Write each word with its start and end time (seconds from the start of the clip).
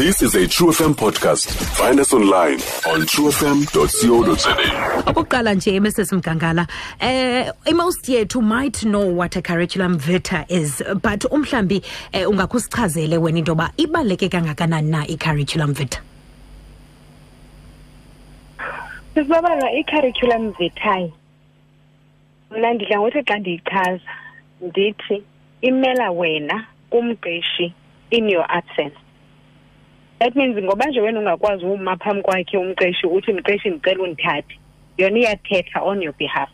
This 0.00 0.22
is 0.22 0.34
a 0.34 0.46
True 0.48 0.68
FM 0.68 0.94
podcast. 0.94 1.50
Find 1.76 2.00
us 2.00 2.14
online 2.14 2.54
on 2.88 3.00
truefm.co.za. 3.12 4.54
okokuqala 5.06 5.54
nje 5.54 5.80
mrs 5.80 6.12
mgangala 6.12 6.66
eh 7.00 7.52
most 7.74 8.08
yethu 8.08 8.42
might 8.42 8.80
know 8.80 9.16
what 9.18 9.36
a 9.36 9.42
curriculum 9.42 9.98
vitae 9.98 10.44
is 10.48 10.82
but 11.02 11.24
umhlambi 11.30 11.82
eh, 12.12 12.30
ungakhusichazele 12.30 13.18
wena 13.18 13.38
into 13.38 13.50
yoba 13.52 13.72
ibaluleke 13.76 14.28
kangakanani 14.28 14.90
na 14.90 15.06
i-curriculum 15.06 15.72
vitae 15.74 16.00
sisibabala 19.14 19.72
i-curriculum 19.72 20.52
vitae 20.52 21.12
mna 22.50 22.74
ndidla 22.74 22.98
ngothi 23.00 23.22
xa 23.22 23.38
ndiyichaza 23.38 24.00
ndithi 24.60 25.22
imela 25.60 26.10
wena 26.10 26.66
kumqeshi 26.90 27.74
in 28.10 28.30
your 28.30 28.46
absence 28.48 28.96
that 30.20 30.36
means 30.36 30.56
ngoba 30.62 30.86
nje 30.86 31.00
wena 31.00 31.18
ungakwazi 31.20 31.64
uma 31.64 31.96
phambi 31.96 32.22
kwakhe 32.22 32.58
umqeshi 32.58 33.06
uthi 33.06 33.32
mqeshi 33.32 33.70
ndicela 33.70 34.02
undithathe. 34.02 34.58
Yona 34.98 35.18
iyathetha 35.18 35.82
on 35.82 36.02
your 36.02 36.14
behalf. 36.18 36.48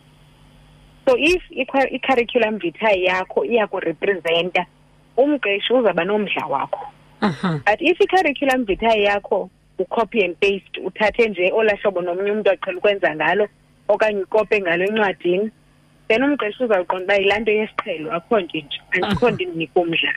So 1.07 1.15
if 1.17 1.41
i- 1.51 1.95
i-curriculum 1.95 2.59
vitae 2.59 3.03
yakho 3.03 3.45
iyakurepresenta 3.45 4.65
umqeshi 5.17 5.73
uzawuba 5.73 6.03
nomdla 6.05 6.45
wakho. 6.47 6.85
Mhm. 7.21 7.63
but 7.65 7.81
if 7.81 7.99
i-curriculum 8.01 8.65
vitae 8.65 9.03
yakho 9.03 9.49
ucopy 9.79 10.23
and 10.25 10.35
paste 10.39 10.79
uthathe 10.85 11.29
nje 11.29 11.51
olaa 11.51 11.75
hlobo 11.75 12.01
nomnye 12.01 12.31
umntu 12.31 12.51
aqhela 12.51 12.77
ukwenza 12.77 13.15
ngalo 13.15 13.47
okanye 13.87 14.23
ukope 14.23 14.61
ngalo 14.61 14.85
encwadini 14.85 15.51
then 16.07 16.23
umqeshi 16.23 16.63
uzawuqonda 16.63 17.03
uba 17.05 17.15
yilaa 17.15 17.39
nto 17.39 17.51
yesiqhelo 17.51 18.13
akho 18.13 18.39
nto 18.39 18.57
nje 18.57 18.79
andikho 18.91 19.29
nto 19.31 19.43
indinika 19.43 19.79
umdla 19.79 20.13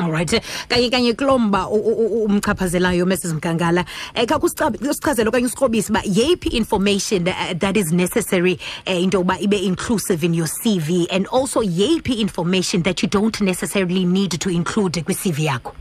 alright 0.00 0.32
Eh, 0.32 0.40
kanye 0.68 0.90
kanye 0.90 1.12
kulomba 1.14 1.68
umchaphazelayo 1.68 3.06
mrs. 3.06 3.34
Mgangala. 3.34 3.84
Um 4.16 4.26
kha 4.26 4.38
kusichazele 4.38 5.28
okanye 5.28 5.46
usikrobise 5.46 5.90
uba 5.90 6.02
yeyiphi 6.04 6.48
information 6.48 7.28
uh, 7.28 7.52
that 7.58 7.76
is 7.76 7.92
necessary 7.92 8.58
um 8.86 8.94
into 8.94 9.18
yokuba 9.18 9.38
ibe 9.40 9.56
inclusive 9.64 10.24
in 10.24 10.34
your 10.34 10.46
cv 10.46 11.06
and 11.10 11.26
also 11.26 11.60
yeyiphi 11.60 12.18
information 12.20 12.82
that 12.82 13.02
you 13.02 13.08
don't 13.08 13.40
necessarily 13.40 14.04
need 14.04 14.30
to 14.40 14.50
include 14.50 14.92
kwi-cv 15.04 15.44
yakho? 15.46 15.74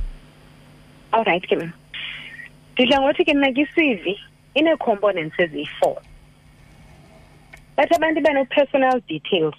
Allright 1.11 1.47
ke 1.47 1.55
mna 1.55 1.73
ndidla 2.73 3.01
ngothi 3.01 3.25
ke 3.25 3.33
mna 3.33 3.51
kwi-cv 3.53 4.17
inee-components 4.55 5.39
eziyi-four. 5.39 5.97
Bathi 7.77 7.95
abantu 7.95 8.21
bano-personal 8.21 8.99
details. 9.07 9.55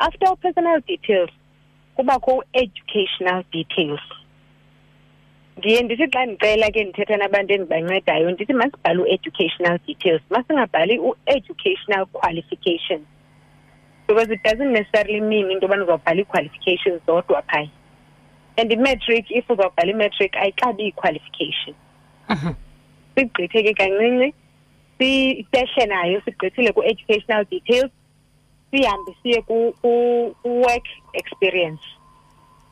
After 0.00 0.26
u-personal 0.32 0.80
details 0.86 1.30
kubakho 1.96 2.36
u-educational 2.38 3.44
details. 3.52 4.00
Ndiye 5.58 5.82
ndithi 5.82 6.06
xa 6.12 6.26
ndicela 6.26 6.70
ke 6.70 6.84
ndithetha 6.84 7.16
nabantu 7.16 7.52
endibancedayo 7.54 8.30
ndithi 8.30 8.52
masibhale 8.52 9.00
u-educational 9.02 9.78
details 9.86 10.22
masingabhali 10.30 10.98
u-educational 10.98 12.06
qualifications. 12.06 13.06
Because 14.08 14.30
it 14.34 14.42
doesn't 14.42 14.72
necessarily 14.72 15.20
mean 15.20 15.50
into 15.50 15.66
yobana 15.66 15.84
uzawubhala 15.84 16.20
ii-qualifications 16.20 17.00
zodwa 17.06 17.42
phaya. 17.42 17.68
And 18.58 18.72
i-matric 18.72 19.30
if 19.30 19.50
uzawubhala 19.50 19.90
i-matric 19.92 20.36
ayixabi 20.36 20.82
ii-qualification 20.86 21.74
Mhm. 22.28 22.54
sigqithe 23.14 23.62
ke 23.62 23.74
kancinci 23.74 24.34
sitehle 24.98 25.86
nayo 25.86 26.20
sigqithile 26.24 26.72
ku-educational 26.72 27.44
details 27.50 27.90
sihambe 28.72 29.12
siye 29.22 29.42
ku- 29.44 29.74
ku- 29.84 30.32
ku-work 30.42 30.86
experience 31.12 31.82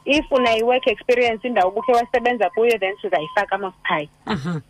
if 0.05 0.25
unayo 0.33 0.57
i-work 0.59 0.87
experience 0.87 1.45
indawo 1.49 1.69
ubukhe 1.71 1.93
wasebenza 1.93 2.51
kuyo 2.51 2.79
then 2.79 2.97
sizayifaka 3.03 3.59
masiphaya 3.59 4.09
Mhm. 4.27 4.61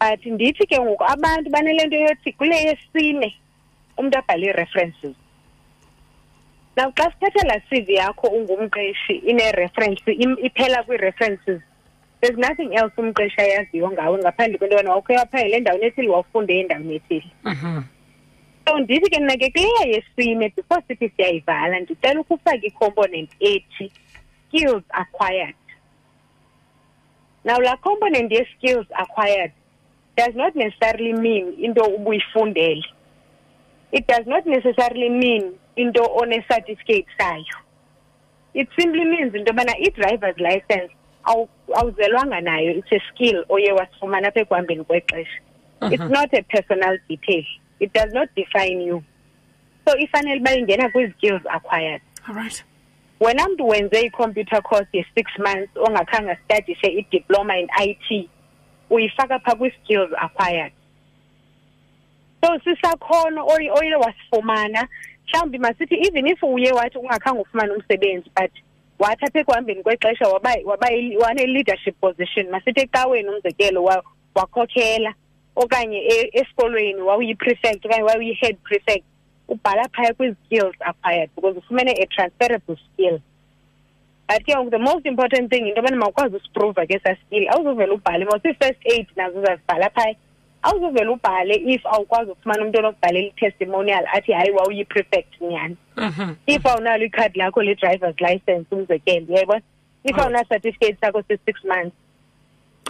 but 0.00 0.26
ndithi 0.26 0.66
ke 0.66 0.80
ngoku 0.80 1.04
abantu 1.04 1.50
banale 1.50 1.86
nto 1.86 1.96
yothi 1.96 2.32
kule 2.32 2.56
yesine 2.56 3.34
umntu 3.96 4.18
abhale 4.18 4.46
ii-references 4.46 5.14
now 6.76 6.90
xa 6.92 7.10
sithetha 7.12 7.46
laa 7.48 7.60
cv 7.70 7.88
yakho 7.90 8.26
ungumqeshi 8.28 9.12
ine-reference 9.24 10.12
im- 10.12 10.38
iphela 10.42 10.82
kwii-references 10.82 11.60
there's 12.20 12.38
nothing 12.38 12.72
else 12.74 12.92
umqeshi 12.96 13.40
ayaziyo 13.40 13.90
ngawe 13.92 14.18
ngaphandle 14.18 14.58
kwento 14.58 14.76
yobana 14.76 14.90
wawukhe 14.90 15.16
waphangela 15.16 15.56
endaweni 15.56 15.86
ethile 15.86 16.08
wawufunde 16.08 16.60
endaweni 16.60 16.94
ethile 16.94 17.30
Mhm. 17.44 17.82
So 18.68 18.78
ndithi 18.78 19.10
ke 19.10 19.20
mna 19.20 19.36
ke 19.36 19.50
kuleya 19.50 19.86
yesine 19.94 20.48
before 20.56 20.82
sithi 20.88 21.08
siyayivala 21.16 21.80
ndicela 21.80 22.20
ukufaka 22.20 22.56
i-component 22.66 23.30
ethi 23.40 23.92
skills 24.48 24.82
acquired. 24.90 25.54
Now 27.44 27.58
laa 27.60 27.76
component 27.76 28.32
ye-skills 28.32 28.86
acquired 28.98 29.52
does 30.16 30.34
not 30.34 30.54
necessarily 30.56 31.12
mean 31.12 31.54
into 31.58 31.82
ubuyifundele 31.82 32.82
it 33.92 34.06
does 34.08 34.26
not 34.26 34.44
necessarily 34.46 35.08
mean 35.08 35.52
into 35.76 36.02
one-certificate 36.02 37.06
sayo. 37.18 37.56
It 38.54 38.68
simply 38.78 39.04
means 39.04 39.34
into 39.34 39.52
yobana 39.52 39.74
i-driver's 39.78 40.38
license 40.40 40.90
awu- 41.24 41.48
awuzelwanga 41.74 42.40
nayo 42.40 42.70
it's 42.78 42.92
a 42.92 43.00
skill 43.12 43.44
oye 43.48 43.72
wasifumana 43.72 44.28
apha 44.28 44.40
ekuhambeni 44.40 44.84
kwexesha. 44.84 45.40
It's 45.92 46.10
not 46.10 46.34
a 46.34 46.42
personal 46.42 46.98
detail 47.08 47.44
it 47.80 47.92
does 47.92 48.12
not 48.12 48.28
define 48.36 48.80
you. 48.80 49.02
So 49.88 49.96
ifanele 49.98 50.40
uba 50.40 50.54
ingena 50.56 50.88
kwi-skills 50.92 51.42
acquired. 51.54 52.00
Alright 52.28 52.64
wena 53.20 53.48
mntu 53.48 53.68
wenze 53.68 54.00
i-computer 54.00 54.62
course 54.62 54.88
ye-six 54.92 55.30
months 55.38 55.76
ongakhange 55.76 56.30
astadishe 56.30 56.86
i-diploma 56.86 57.56
in 57.58 57.68
IT 57.82 58.28
uyifaka 58.90 59.38
phaa 59.38 59.54
kwi-skills 59.54 60.10
acquired. 60.22 60.72
So 62.44 62.58
sisakhono 62.64 63.46
oye 63.46 63.94
wasifumana. 63.96 64.88
Mhlawumbi 65.26 65.58
masithi 65.58 65.94
even 66.06 66.26
if 66.26 66.42
uye 66.42 66.72
wathi 66.72 66.98
ungakhange 66.98 67.40
ufumane 67.40 67.72
umsebenzi 67.72 68.30
but 68.36 68.50
wathi 68.98 69.24
apha 69.24 69.38
ekuhambeni 69.40 69.82
kwexesha 69.82 70.28
wane-leadership 70.28 72.00
position 72.00 72.50
masithi 72.50 72.80
ecaweni 72.80 73.28
umzekelo 73.28 73.84
wa- 73.84 74.04
wakhokhela 74.34 75.14
okanye 75.56 76.30
esikolweni 76.32 77.00
wawuyi-prefect 77.00 77.86
okanye 77.86 78.02
wawuyi-head 78.02 78.56
prefect 78.62 79.04
ubhala 79.48 79.88
phaya 79.88 80.14
kwi-skills 80.14 80.74
acquired 80.80 81.30
because 81.34 81.56
ufumene 81.58 81.92
a 82.02 82.06
transferable 82.06 82.76
skill. 82.92 83.20
But 84.28 84.42
ke 84.44 84.52
ngoku 84.54 84.70
the 84.70 84.78
most 84.78 85.06
important 85.06 85.50
thing 85.50 85.68
into 85.68 85.80
yobana 85.80 85.96
mawukwazi 85.96 86.36
usiprova 86.36 86.86
ke 86.86 87.00
saa 87.02 87.14
skill 87.26 87.46
awuzuvele 87.48 87.92
ubhale. 87.92 88.24
Mawusii-first 88.24 88.80
aid 88.92 89.06
nazo 89.16 89.38
uzazibhala 89.38 89.90
phaya. 89.90 90.14
Awuzuvele 90.62 91.10
ubhale 91.10 91.54
if 91.54 91.86
awukwazi 91.86 92.30
ufumana 92.30 92.62
umntu 92.64 92.78
onokubhalela 92.78 93.26
i-testimonial 93.28 94.04
athi 94.12 94.32
hayi 94.32 94.50
wawuyi-prefect 94.50 95.40
nyhani? 95.40 95.76
Mhm. 95.96 96.34
if 96.46 96.66
awunalo 96.66 97.04
ikhadi 97.04 97.38
lakho 97.38 97.62
le-driver's 97.62 98.20
license 98.20 98.66
umzekelo 98.70 99.26
uyayibona? 99.28 99.62
If 100.04 100.16
awuna-certificate 100.16 100.96
sakho 101.00 101.22
se-six 101.28 101.64
months 101.64 101.96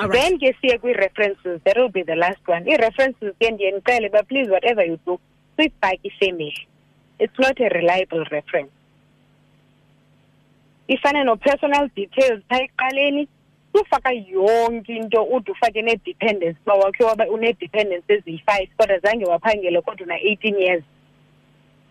alright 0.00 0.22
then 0.22 0.38
ke 0.38 0.56
siye 0.60 0.78
kwii-references 0.78 1.60
that 1.64 1.76
will 1.76 1.88
be 1.88 2.02
the 2.02 2.14
last 2.16 2.48
one. 2.48 2.64
Ii-references 2.68 3.34
ke 3.40 3.50
ndiye 3.50 3.70
ndicele 3.70 4.08
but 4.08 4.28
please 4.28 4.50
whatever 4.50 4.86
you 4.86 4.98
do 5.06 5.20
suyifake 5.56 6.00
ifemeli 6.02 6.66
it's 7.18 7.38
not 7.38 7.60
a 7.60 7.68
reliable 7.68 8.24
reference. 8.24 8.70
Ifana 10.88 11.24
no-personal 11.24 11.88
details 11.96 12.42
phaa 12.48 12.60
ekuqaleni 12.60 13.28
sufaka 13.72 14.12
yonke 14.12 14.96
into 14.96 15.22
ude 15.22 15.52
ufake 15.52 15.82
nee-dependence 15.82 16.58
uba 16.66 16.74
wakhe 16.74 17.04
waba 17.04 17.28
une-dependence 17.28 18.14
eziyi-five 18.14 18.68
kodwa 18.76 18.98
zange 18.98 19.24
waphangele 19.24 19.80
kodwa 19.80 20.06
una-eighteen 20.06 20.58
years. 20.58 20.84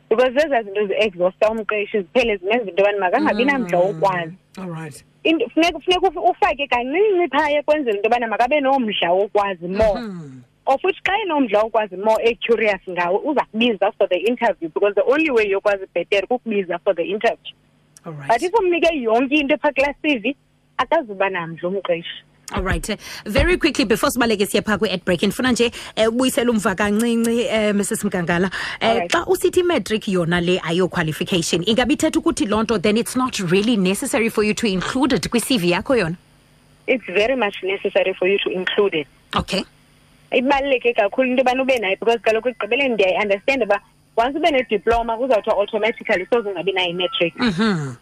Because 0.10 0.34
zezaa 0.34 0.64
zinto 0.64 0.88
zi-exhausta 0.88 1.50
umqeshi 1.50 1.98
ziphele 2.02 2.38
zimenza 2.38 2.70
into 2.70 2.82
yobani 2.84 3.00
makangabi 3.00 3.46
namdla 3.46 3.80
wokwazi. 3.80 4.34
Alright 4.58 5.06
into 5.24 5.50
funeka 5.50 5.80
funeka 5.80 6.08
uf- 6.08 6.30
ufake 6.32 6.68
kancinci 6.68 7.28
phaya 7.32 7.64
kwenzela 7.64 7.96
into 7.98 8.08
yobana 8.10 8.28
makabe 8.28 8.59
nomdla 8.62 9.12
wokwazi 9.12 9.68
more. 9.68 10.02
Mhm. 10.02 10.41
of 10.68 10.84
which 10.84 10.97
xa 11.03 11.14
enomdla 11.24 11.62
wokwazi 11.64 11.97
more 11.97 12.24
e-curious 12.24 12.82
ngawe 12.90 13.20
uza 13.24 13.46
kubiza 13.52 13.91
for 13.97 14.09
the 14.09 14.16
interview 14.18 14.70
because 14.70 14.96
the 14.96 15.12
only 15.12 15.29
way 15.32 15.50
yokwazi 15.50 15.85
bhetere 15.96 16.28
kukubiza 16.28 16.79
for 16.79 16.96
the 16.96 17.03
interview. 17.03 17.53
But 18.03 18.14
alright 18.14 18.41
if 18.44 18.53
umnike 18.53 18.96
yonke 19.02 19.35
into 19.35 19.58
phaa 19.58 19.72
kulaa 19.72 19.94
cv 20.02 20.35
akazuba 20.78 21.29
namdla 21.29 21.70
umqeshi. 21.70 22.24
Alright 22.52 22.90
right. 22.90 23.00
Very 23.26 23.58
quickly 23.58 23.86
before 23.86 24.12
sibaleke 24.12 24.46
siye 24.46 24.62
phaa 24.62 24.78
kwi-ad 24.78 25.03
break 25.06 25.24
ndifuna 25.24 25.52
nje 25.52 25.72
ubuyisele 26.08 26.08
ubuyisela 26.08 26.52
umva 26.52 26.76
kancinci 26.76 27.47
um 27.47 27.78
mrs 27.78 28.03
mgangala. 28.03 28.52
Um 28.82 29.08
xa 29.08 29.26
usithi 29.28 29.59
imatric 29.59 30.08
yona 30.08 30.42
le 30.42 30.59
ayo 30.64 30.88
qualification 30.88 31.64
ingabe 31.66 31.94
ithetha 31.94 32.20
ukuthi 32.20 32.46
loo 32.46 32.64
nto 32.64 32.78
then 32.82 32.97
it's 32.97 33.16
not 33.16 33.40
really 33.40 33.78
necessary 33.78 34.30
for 34.30 34.44
you 34.44 34.53
to 34.53 34.68
include 34.68 35.16
it 35.16 35.30
kwi-cv 35.30 35.70
yakho 35.70 35.96
yona? 35.96 36.16
It's 36.88 37.06
very 37.06 37.36
much 37.36 37.64
necessary 37.64 38.14
for 38.14 38.28
you 38.28 38.38
to 38.40 38.50
include 38.50 38.94
it. 38.94 39.08
Okay. 39.36 39.64
Ibaluleke 40.32 40.94
kakhulu 40.94 41.30
into 41.30 41.44
yobana 41.44 41.62
ube 41.64 41.80
nayo 41.80 42.00
because 42.00 42.22
kaloku 42.22 42.50
ekugqibeleni 42.50 42.94
ndiyayiunderstand 42.94 43.64
uba 43.64 43.82
once 44.18 44.38
ube 44.38 44.52
nediploma 44.52 45.18
kuzawuthiwa 45.18 45.58
automatically 45.58 46.26
soze 46.30 46.50
ungabi 46.50 46.72
nayo 46.72 46.90
imatric. 46.90 47.36
Mhm 47.36 47.96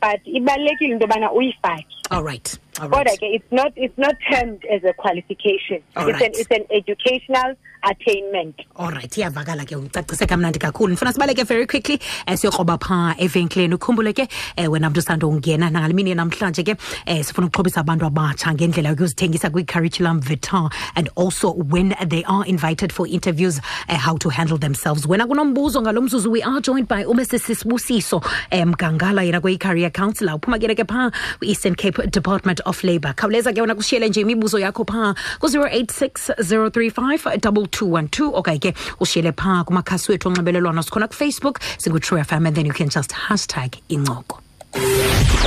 but 0.00 0.20
ibalulekile 0.24 0.92
into 0.92 1.06
yobana 1.06 1.32
uyifake. 1.32 1.86
Alright 2.10 2.58
All 2.80 2.88
right. 2.88 3.06
kodwa 3.06 3.16
ke 3.18 3.34
it's 3.36 3.52
not 3.52 3.72
it's 3.76 3.98
not 3.98 4.14
termed 4.32 4.64
as 4.74 4.82
a 4.84 4.92
qualification. 4.94 5.82
All 5.96 6.08
it's 6.08 6.20
right. 6.20 6.34
an 6.34 6.40
it's 6.40 6.50
an 6.50 6.64
educational 6.70 7.56
attainment. 7.82 8.56
Alright 8.78 9.12
iyavakala 9.18 9.64
ke 9.64 9.76
ucacise 9.76 10.26
kamnandi 10.26 10.58
kakhulu. 10.58 10.92
Ndifuna 10.94 11.12
sibaleke 11.12 11.44
very 11.46 11.66
quickly 11.66 12.00
eh, 12.26 12.36
siyokroba 12.38 12.78
phaa 12.78 13.14
evenkileni 13.18 13.74
ukhumbule 13.74 14.12
ke 14.12 14.28
eh, 14.56 14.70
wena 14.72 14.90
mntu 14.90 14.98
usanda 15.00 15.26
ungena 15.26 15.70
nangale 15.70 15.94
mini 15.94 16.14
namhlanje 16.14 16.62
ke 16.62 16.76
eh, 17.06 17.24
sifuna 17.24 17.46
ukuxhobisa 17.46 17.80
abantu 17.80 18.06
abatsha 18.06 18.54
ngendlela 18.54 18.88
yokuzithengisa 18.88 19.50
kwi-curriculum 19.50 20.20
vitae 20.20 20.68
and 20.96 21.08
also 21.16 21.52
when 21.52 21.94
they 22.08 22.24
are 22.24 22.44
invited 22.46 22.92
for 22.92 23.06
interviews 23.06 23.60
eh, 23.88 23.96
how 23.96 24.16
to 24.16 24.28
handle 24.28 24.58
themselves. 24.58 25.06
Wena 25.06 25.26
kunombuzo 25.26 25.82
ngalo 25.82 26.00
mzuzu 26.02 26.30
we 26.30 26.42
are 26.42 26.60
joined 26.60 26.88
by 26.88 27.04
umesisisibusiso 27.04 28.22
eh, 28.50 28.66
mgangala 28.66 29.22
yena 29.22 29.40
kweyi-career 29.40 29.90
councillor 29.90 30.34
uphuma 30.34 30.58
ke 30.58 30.74
ke 30.74 30.84
phaa 30.88 31.10
kwi-eastern 31.38 31.74
cape 31.74 32.06
department 32.10 32.60
of 32.72 32.82
labour 32.84 33.12
khawuleza 33.14 33.52
ke 33.54 33.60
wona 33.64 33.74
kushiyele 33.74 34.08
nje 34.08 34.20
imibuzo 34.20 34.58
yakho 34.58 34.84
phaa 34.92 35.14
ku-086 35.40 36.34
035 36.38 37.36
2212 37.36 38.30
okanye 38.40 38.58
ke 38.58 38.74
ushiyele 39.00 39.32
phaa 39.32 39.64
kumakhasi 39.64 40.12
wethu 40.12 40.28
onxibelelwano 40.28 40.82
sikhona 40.82 41.08
kufacebook 41.08 41.60
singu-true 41.78 42.20
fm 42.24 42.46
and 42.46 42.56
then 42.56 42.66
you 42.66 42.72
can 42.72 42.88
just 42.88 43.12
hashtag 43.12 43.70
incoko 43.88 44.40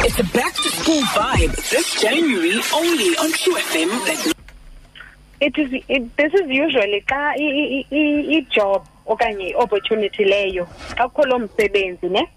It's 0.05 0.19
a 0.19 0.23
back 0.37 0.53
to 0.63 0.69
school 0.69 1.01
vibe 1.17 1.53
this 1.73 1.87
January 2.01 2.59
only 2.79 3.09
on 3.23 3.31
True 3.31 3.55
FM. 3.71 3.89
It 5.39 5.57
is 5.57 5.69
it, 5.87 6.03
this 6.17 6.33
is 6.39 6.47
usually 6.63 6.99
xa 7.11 7.21
i- 7.45 7.53
i- 7.77 7.85
i- 7.99 8.25
i-job 8.37 8.81
okanye 9.07 9.47
i-opportunity 9.53 10.23
leyo 10.25 10.67
xa 10.97 11.07
kukho 11.09 11.25
loo 11.29 11.39
msebenzi 11.39 12.09
ne 12.09 12.27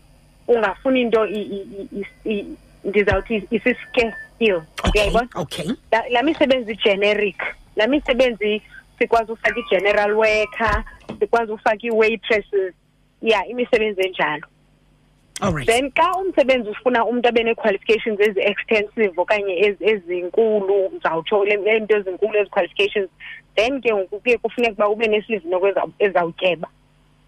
ungafuni 0.49 1.01
into 1.01 1.27
i- 1.27 1.51
i- 1.59 1.89
i- 2.01 2.31
i- 2.33 2.47
ndizawuthi 2.85 3.43
isi-scarce 3.51 4.17
skill 4.37 4.63
okay 4.85 5.01
uyayibona? 5.01 5.29
okay. 5.35 5.67
La- 5.93 6.09
laa 6.11 6.23
misebenzi 6.23 6.77
generic. 6.77 7.43
Laa 7.77 7.87
misebenzi 7.87 8.63
sikwazi 8.99 9.33
ufaka 9.33 9.61
i-general 9.61 10.13
worker 10.15 10.85
sikwazi 11.21 11.53
ufaka 11.53 11.77
ii-waitresses 11.85 12.75
ya 13.23 13.47
imisebenzi 13.47 14.01
enjalo. 14.01 14.47
Alright 15.41 15.67
then 15.69 15.91
xa 15.93 16.13
umsebenzi 16.19 16.71
ufuna 16.71 17.05
umntu 17.05 17.29
abe 17.29 17.43
nee-qualifications 17.43 18.21
ezi-extensive 18.21 19.13
okanye 19.17 19.55
ezi- 19.61 19.85
ezinkulu 19.91 20.89
ndizawutsho 20.89 21.45
le 21.45 21.57
le 21.57 21.81
nto 21.81 21.97
ezinkulu 21.97 22.39
ezi-qualifications 22.39 23.09
then 23.55 23.81
ke 23.81 23.95
ngoku 23.95 24.21
kuye 24.21 24.39
kufuneka 24.39 24.73
uba 24.73 24.89
ube 24.89 25.07
nesivuno 25.07 25.61
ezawutyeba. 25.99 26.69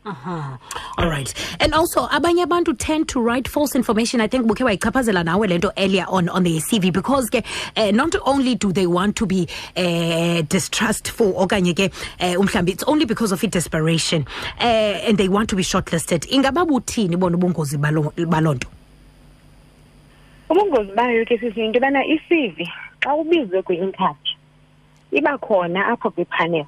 Aha. 0.04 0.58
All 0.96 1.08
right. 1.08 1.32
And 1.60 1.74
also, 1.74 2.06
abanye 2.06 2.44
abantu 2.44 2.78
tend 2.78 3.08
to 3.10 3.20
write 3.20 3.46
false 3.48 3.74
information. 3.74 4.20
I 4.20 4.26
think 4.26 4.46
bukhe 4.46 4.64
wayichaphazela 4.64 5.24
nawe 5.24 5.46
lento 5.48 5.70
earlier 5.76 6.06
on 6.08 6.28
on 6.28 6.44
the 6.44 6.58
CV 6.58 6.92
because 6.92 7.28
ke 7.28 7.44
uh, 7.76 7.90
not 7.90 8.14
only 8.22 8.54
do 8.54 8.72
they 8.72 8.86
want 8.86 9.16
to 9.16 9.26
be 9.26 9.48
uh, 9.76 10.42
distrustful 10.42 11.34
okanye 11.34 11.74
ke 11.74 11.92
uh, 12.20 12.40
umhlambi 12.40 12.70
it's 12.70 12.84
only 12.84 13.04
because 13.04 13.32
of 13.32 13.42
i-desperation 13.44 14.26
uh, 14.60 14.62
and 14.62 15.18
they 15.18 15.28
want 15.28 15.50
to 15.50 15.56
be 15.56 15.62
shortlisted. 15.62 16.26
Ingaba 16.28 16.66
buthini 16.66 17.18
bona 17.18 17.36
ubungozi 17.36 17.76
baloo 17.78 18.54
nto? 18.54 18.68
ubungozi 20.50 20.92
bayo 20.94 21.24
ke 21.24 21.38
sisi 21.38 21.60
into 21.64 21.78
yobana 21.78 22.04
i-cv 22.04 22.66
xa 23.00 23.14
ubizwe 23.14 23.62
kwi-interview 23.62 24.36
iba 25.12 25.38
khona 25.38 25.86
apho 25.86 26.10
kwipanel 26.10 26.64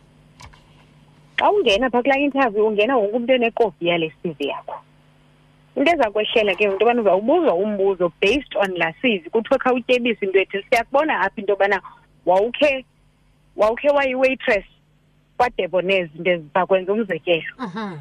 xa 1.41 1.51
ungena 1.51 1.91
phaa 1.91 2.03
kulaa 2.03 2.19
interview 2.19 2.67
ungena 2.67 2.97
wonke 2.97 3.17
umntu 3.17 3.33
enekopi 3.35 3.87
yale 3.87 4.13
cv 4.23 4.37
yakho. 4.41 4.75
Into 5.77 5.93
eza 5.93 6.11
kwehlela 6.11 6.55
ke 6.55 6.65
into 6.65 6.85
yobana 6.85 7.01
uzawubuzwa 7.03 7.55
umbuzo 7.55 8.13
based 8.21 8.57
on 8.57 8.75
laa 8.77 8.93
cv 9.01 9.31
kuthiwe 9.31 9.59
khawutyebisa 9.59 10.27
into 10.27 10.39
ethi 10.39 10.63
siyakubona 10.71 11.21
apha 11.21 11.41
into 11.41 11.53
yobana 11.53 11.81
wawukhe 12.27 12.85
wawukhe 13.57 13.89
wayi-waitress 13.89 14.65
kwadebonez 15.37 16.09
into 16.17 16.31
ezibakwenza 16.31 16.93
umzekelo. 16.93 17.55
Mhm. 17.59 17.99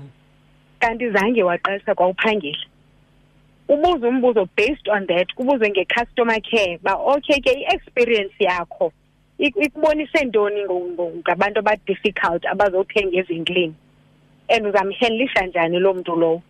kanti 0.79 1.09
zange 1.11 1.43
waqalisa 1.43 1.95
kwawuphangela. 1.95 2.65
Ubuze 3.69 4.07
umbuzo 4.07 4.47
based 4.57 4.89
on 4.89 5.07
that 5.07 5.33
kubuzwe 5.35 5.69
nge-customer 5.69 6.41
care 6.41 6.79
ba 6.83 6.93
okay 6.95 7.39
ke 7.41 7.51
i-experience 7.51 8.33
yakho 8.39 8.87
ik- 8.87 8.93
ikubonise 9.39 10.25
ntoni 10.25 10.63
ngo- 10.65 10.89
ngo- 10.93 11.13
ngabantu 11.23 11.59
aba-difficult 11.59 12.45
abazothenga 12.45 13.17
evenkileni 13.19 13.73
and 14.49 14.67
uzamhendlisha 14.67 15.45
njani 15.45 15.79
loo 15.79 15.93
mntu 15.93 16.15
lowo 16.15 16.41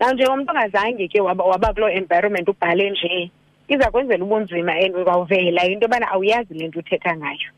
na 0.00 0.12
njengomntu 0.12 0.50
ongazange 0.52 1.08
ke 1.08 1.20
waba, 1.20 1.44
waba 1.44 1.72
kuloo 1.72 1.88
environment 1.88 2.48
ubhale 2.48 2.90
nje 2.90 3.30
iza 3.68 3.90
kwenzela 3.90 4.24
ubunzima 4.24 4.72
and 4.72 4.96
uzawuvela 4.96 5.64
into 5.66 5.84
yobana 5.84 6.08
awuyazi 6.12 6.54
le 6.54 6.68
nto 6.68 6.78
uthetha 6.78 7.16
ngayo. 7.16 7.50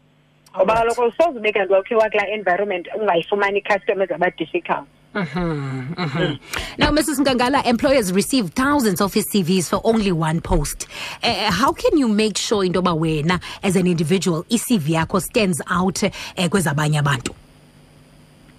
Ngoba 0.56 0.75
Alright. 0.75 0.97
kaloku 0.97 1.17
soze 1.23 1.39
ube 1.39 1.53
kanti 1.53 1.73
wakhe 1.73 1.95
wakulaa 1.95 2.27
environment 2.27 2.89
ungayifumani 2.95 3.61
customers 3.62 4.11
aba-difficult 4.11 4.87
Mhm, 5.15 5.95
mhm. 5.95 6.39
Now, 6.79 6.91
Mrs. 6.91 7.19
Ngangala, 7.25 7.65
employers 7.67 8.13
receive 8.13 8.51
thousands 8.51 9.01
of 9.01 9.13
CVs 9.13 9.69
for 9.69 9.81
only 9.83 10.13
one 10.13 10.41
post. 10.41 10.87
Uh, 11.23 11.51
how 11.51 11.73
can 11.73 11.97
you 11.97 12.09
make 12.09 12.37
sure 12.37 12.63
into 12.63 12.81
yoba 12.83 12.95
wena 12.97 13.41
as 13.63 13.75
an 13.77 13.87
individual 13.87 14.45
i-CV 14.51 14.95
yakho 14.95 15.21
stands 15.21 15.61
out 15.71 16.03
uh, 16.05 16.09
kwezabanye 16.49 16.99
abantu? 17.01 17.35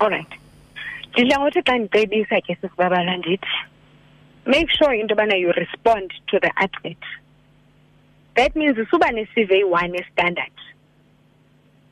alright 0.01 0.27
ndidla 1.13 1.39
ngothi 1.39 1.61
xa 1.61 1.77
ndicebisa 1.77 2.41
ke 2.41 2.55
sisibabala 2.61 3.17
ndithi 3.17 3.47
make 4.45 4.69
sure 4.71 4.93
into 4.99 5.13
yobana 5.13 5.35
you 5.35 5.51
respond 5.51 6.13
to 6.27 6.39
the 6.39 6.51
advert 6.55 7.03
that 8.35 8.55
means 8.55 8.77
isuba 8.77 9.11
ne-cv 9.11 9.63
one 9.65 10.05
standard. 10.13 10.51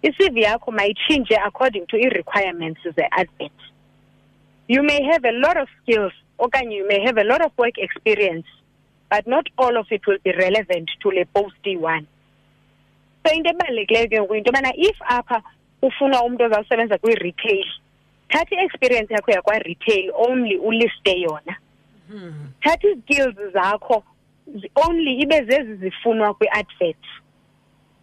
i-cv 0.04 0.38
yakho 0.38 0.72
mayitshintshe 0.72 1.36
according 1.46 1.86
to 1.88 1.98
ii-requirements 1.98 2.80
ze-advert 2.96 3.52
you 4.68 4.84
may 4.84 5.04
have 5.04 5.26
a 5.26 5.32
lot 5.32 5.58
of 5.58 5.68
skills 5.82 6.14
okanye 6.40 6.76
you 6.76 6.88
may 6.88 7.00
have 7.06 7.18
a 7.18 7.24
lot 7.24 7.42
of 7.42 7.52
work 7.58 7.78
experience 7.78 8.46
but 9.10 9.26
not 9.28 9.48
all 9.58 9.78
of 9.78 9.88
it 9.92 10.06
will 10.08 10.20
be 10.24 10.32
relevant 10.32 10.90
to 11.02 11.10
le 11.10 11.26
post 11.26 11.56
one. 11.66 12.08
So 13.26 13.34
into 13.34 13.50
ebalulekileyo 13.50 14.10
ke 14.10 14.20
ngoku 14.20 14.38
into 14.38 14.52
yobana 14.52 14.72
if 14.76 14.98
apha 15.10 15.42
ufuna 15.82 16.24
umntu 16.24 16.44
ozawusebenza 16.44 16.98
kwi-retail 16.98 17.66
thatha 18.30 18.56
i-experience 18.56 19.14
yakho 19.14 19.32
yakwa-retail 19.32 20.12
only 20.16 20.58
uliste 20.58 21.20
yona. 21.22 21.56
Thatha 22.64 22.88
izikills 22.88 23.36
zakho 23.54 24.04
only 24.76 25.22
ibe 25.22 25.42
zezi 25.44 25.76
zifunwa 25.76 26.34
kwi-advert 26.34 27.04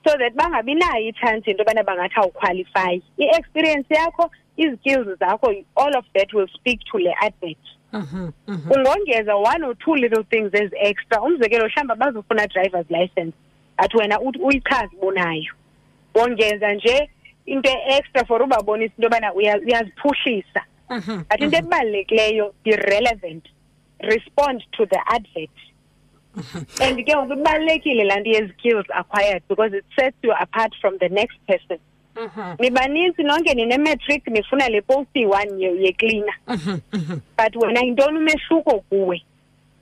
so 0.07 0.19
that 0.19 0.35
bangabi 0.35 0.75
nayo 0.75 1.09
itshansi 1.09 1.51
into 1.51 1.63
yobana 1.63 1.85
bangathi 1.85 2.21
awukhwalifyi 2.21 3.03
i-experience 3.19 3.95
yakho 3.95 4.31
izikills 4.57 5.19
zakho 5.19 5.65
all 5.77 5.97
of 5.97 6.05
that 6.15 6.33
will 6.33 6.49
speak 6.49 6.81
to 6.91 6.99
le 6.99 7.15
advert. 7.21 7.59
Mhm, 7.93 8.33
mhm. 8.49 8.71
ungongeza 8.73 9.37
one 9.37 9.65
or 9.67 9.75
two 9.79 9.95
little 9.95 10.25
things 10.25 10.51
ezi 10.55 10.77
extra. 10.81 11.21
Umzekelo 11.23 11.69
mhlawumbi 11.69 11.95
bazofuna 11.99 12.47
driver's 12.47 12.91
license 12.91 13.33
but 13.79 13.95
wena 13.95 14.21
uyichazi 14.21 14.97
bonayo 15.01 15.53
wongeza 16.15 16.73
nje 16.75 17.11
into 17.47 17.71
extra 17.89 18.25
for 18.25 18.43
ubabonisa 18.43 18.93
into 18.97 19.03
yobana 19.03 19.33
uya- 19.35 19.61
uyaziphuhlisa. 19.67 20.63
Mhm, 20.91 21.25
but 21.31 21.41
into 21.41 21.57
ebalulekileyo 21.59 22.55
be 22.65 22.77
relevant. 22.77 23.45
Respond 24.01 24.63
to 24.73 24.87
the 24.87 24.99
advert. 25.07 25.51
And 26.81 26.99
ke 27.07 27.15
ngoku 27.17 27.33
ibalulekile 27.33 28.05
laa 28.05 28.21
nto 28.21 28.31
ye-skills 28.31 28.87
acquired 28.95 29.43
because 29.49 29.73
it 29.79 29.85
sets 29.97 30.17
you 30.23 30.33
apart 30.33 30.75
from 30.81 30.99
the 30.99 31.09
next 31.09 31.39
person 31.47 31.79
mhm, 32.17 32.55
nibanintsi 32.59 33.23
nonke 33.23 33.55
ninemetric 33.55 34.27
nifuna 34.27 34.69
le 34.69 34.81
post 34.81 35.09
iyi-one 35.17 35.63
ye- 35.63 35.83
yeklina 35.83 36.33
mhm, 36.49 36.79
mhm. 36.93 37.19
but 37.39 37.57
wena 37.63 37.81
yintoni 37.81 38.19
umehluko 38.19 38.81
kuwe? 38.81 39.23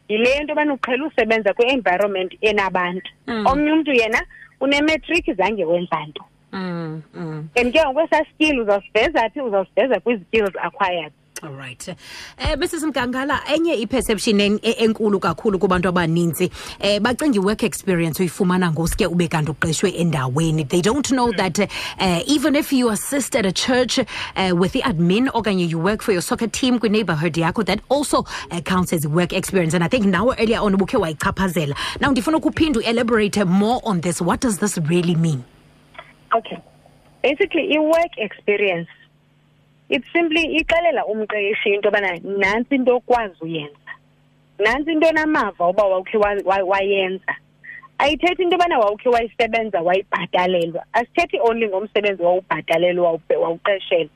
Yile 0.08 0.40
nto 0.40 0.48
yobana 0.52 0.74
uqhela 0.74 1.06
usebenza 1.06 1.54
kwi-environment 1.54 2.36
enabantu. 2.40 3.10
Mm. 3.26 3.46
omnye 3.46 3.72
umntu 3.72 3.92
yena 3.92 4.22
unemetric 4.60 5.36
zange 5.36 5.64
wenza 5.64 6.06
nto. 6.08 6.24
Mm, 6.52 7.02
mm. 7.14 7.48
and 7.56 7.72
ke 7.72 7.80
ngokwesaa 7.84 8.24
skill 8.34 8.60
uzawusiveza 8.60 9.30
phi? 9.30 9.40
Uzawusiveza 9.40 10.00
kwi-skills 10.00 10.56
acquired 10.62 11.12
All 11.44 11.50
right. 11.54 11.88
Eh 12.38 12.54
Mrs 12.56 12.84
Mgangala 12.84 13.40
enye 13.54 13.74
iperception 13.74 14.40
en- 14.40 14.58
enkulu 14.62 15.18
kakhulu 15.20 15.58
kubantu 15.58 15.88
abaninzi 15.88 16.50
eh 16.80 17.00
bacinga 17.00 17.40
work 17.42 17.62
experience 17.64 18.20
uyifumana 18.22 18.70
ngosuke 18.70 19.06
ube 19.06 19.28
kanti 19.28 19.50
uqeshwe 19.50 19.90
endaweni. 19.90 20.64
They 20.68 20.80
don't 20.80 21.10
know 21.10 21.32
that 21.32 21.58
uh, 21.58 22.20
even 22.28 22.54
if 22.54 22.72
you 22.72 22.90
assist 22.90 23.34
at 23.34 23.44
a 23.44 23.50
church 23.50 23.98
uh, 23.98 24.52
with 24.54 24.70
the 24.72 24.82
admin 24.82 25.26
okanye 25.32 25.68
you 25.68 25.80
work 25.80 26.00
for 26.02 26.12
your 26.12 26.22
soccer 26.22 26.46
team 26.46 26.78
kwi 26.78 26.88
neighborhood 26.90 27.34
yakho 27.34 27.66
that 27.66 27.80
also 27.88 28.24
uh, 28.52 28.60
counts 28.60 28.92
as 28.92 29.04
work 29.08 29.32
experience 29.32 29.74
and 29.74 29.82
I 29.82 29.88
think 29.88 30.06
now 30.06 30.30
earlier 30.38 30.60
on 30.60 30.76
ubukhe 30.76 30.96
wayichaphazela. 30.96 31.74
Now 32.00 32.12
ndifuna 32.12 32.36
ukuphinda 32.40 32.80
elaborate 32.84 33.44
more 33.44 33.80
on 33.82 34.00
this. 34.02 34.20
What 34.22 34.40
does 34.40 34.58
this 34.58 34.78
really 34.78 35.16
mean? 35.16 35.44
okay 36.34 36.58
basically 37.22 37.74
i-work 37.74 38.12
experience 38.16 38.88
it's 39.94 40.06
simply 40.12 40.56
ixelela 40.58 41.04
umqeshi 41.06 41.74
into 41.74 41.88
yobana 41.88 42.18
nantsi 42.24 42.74
into 42.74 42.92
okwazi 42.96 43.36
uyenza. 43.40 43.92
Nantsi 44.58 44.92
into 44.92 45.06
enamava 45.08 45.68
uba 45.68 45.82
wawukhe 45.84 46.16
wa- 46.18 46.42
wa- 46.44 46.64
wayenza. 46.64 47.34
Ayithethi 47.98 48.42
into 48.42 48.56
yobana 48.56 48.78
wawukhe 48.78 49.08
wayisebenza 49.08 49.80
wayibhatalelwa. 49.82 50.84
Asithethi 50.92 51.38
only 51.40 51.68
ngomsebenzi 51.68 52.22
wawubhatalelwa 52.22 53.06
wawupe- 53.12 53.36
wawuqeshelwa 53.36 54.10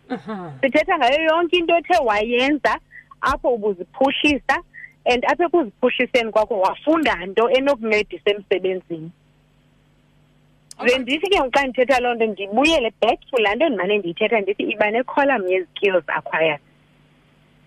sithetha 0.62 0.98
ngayo 0.98 1.22
yonke 1.24 1.56
into 1.56 1.74
othe 1.74 1.98
wayenza 2.04 2.78
apho 3.20 3.54
ubuziphuhlisa 3.54 4.56
and 5.04 5.24
apha 5.24 5.44
ekuziphuhliseni 5.44 6.30
kwakho 6.32 6.60
wafunda 6.60 7.14
nto 7.26 7.50
enokuncedisa 7.50 8.30
emsebenzini. 8.30 9.10
Ze 10.84 10.98
ndithi 10.98 11.30
ke 11.30 11.38
xa 11.54 11.66
ndithetha 11.66 12.00
loo 12.00 12.14
nto 12.14 12.26
ndibuyele 12.26 12.92
back 13.00 13.20
to 13.30 13.36
laa 13.42 13.54
nto 13.54 13.68
ndimane 13.68 13.98
ndiyithetha 13.98 14.40
ndithi 14.40 14.62
iba 14.62 14.90
necolumn 14.90 15.48
ye-skills 15.48 16.04
acquired. 16.08 16.60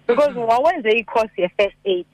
Because 0.07 0.35
wawenze 0.35 0.89
i-course 0.91 1.33
ye-first 1.37 1.77
aid. 1.85 2.05